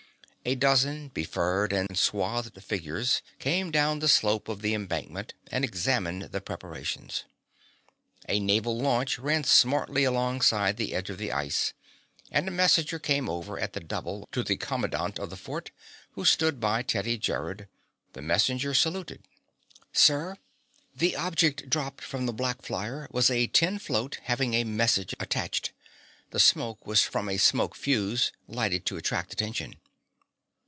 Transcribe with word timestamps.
A 0.43 0.55
dozen 0.55 1.09
befurred 1.09 1.71
and 1.71 1.95
swathed 1.95 2.63
figures 2.63 3.21
came 3.37 3.69
down 3.69 3.99
the 3.99 4.07
slope 4.07 4.49
of 4.49 4.63
the 4.63 4.73
embankment 4.73 5.35
and 5.51 5.63
examined 5.63 6.23
the 6.31 6.41
preparations. 6.41 7.25
A 8.27 8.39
naval 8.39 8.75
launch 8.75 9.19
ran 9.19 9.43
smartly 9.43 10.03
alongside 10.03 10.77
the 10.77 10.95
edge 10.95 11.11
of 11.11 11.19
the 11.19 11.31
ice, 11.31 11.73
and 12.31 12.47
a 12.47 12.51
messenger 12.51 12.97
came 12.97 13.29
over 13.29 13.59
at 13.59 13.73
the 13.73 13.79
double 13.79 14.27
to 14.31 14.41
the 14.43 14.57
commandant 14.57 15.19
of 15.19 15.29
the 15.29 15.37
fort, 15.37 15.69
who 16.13 16.25
stood 16.25 16.59
by 16.59 16.81
Teddy 16.81 17.19
Gerrod. 17.19 17.67
The 18.13 18.23
messenger 18.23 18.73
saluted. 18.73 19.21
"Sir, 19.93 20.37
the 20.95 21.15
object 21.15 21.69
dropped 21.69 22.03
from 22.03 22.25
the 22.25 22.33
black 22.33 22.63
flyer 22.63 23.07
was 23.11 23.29
a 23.29 23.45
tin 23.45 23.77
float 23.77 24.17
having 24.23 24.55
a 24.55 24.63
message 24.63 25.13
attached. 25.19 25.71
The 26.31 26.39
smoke 26.39 26.83
was 26.87 27.03
from 27.03 27.29
a 27.29 27.37
smoke 27.37 27.75
fuse, 27.75 28.31
lighted 28.47 28.87
to 28.87 28.97
attract 28.97 29.31
attention." 29.33 29.75